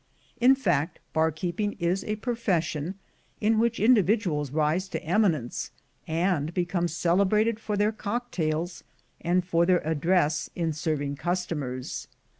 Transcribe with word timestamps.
In 0.39 0.55
fact, 0.55 0.97
bar 1.13 1.31
keeping 1.31 1.73
is 1.73 2.03
a 2.03 2.15
profes 2.15 2.63
sion, 2.63 2.95
in 3.39 3.57
w^hich 3.59 3.77
individuals 3.85 4.49
rise 4.49 4.87
to 4.89 5.03
eminence, 5.03 5.69
and 6.07 6.51
be 6.55 6.65
come 6.65 6.87
celebrated 6.87 7.59
for 7.59 7.77
their 7.77 7.91
cocktails, 7.91 8.83
and 9.23 9.45
for 9.45 9.63
their 9.67 9.85
ad 9.85 10.01
dress 10.01 10.49
in 10.55 10.73
serving 10.73 11.17
customers. 11.17 12.07